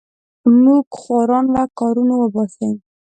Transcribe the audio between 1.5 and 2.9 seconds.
له کارونو وباسې.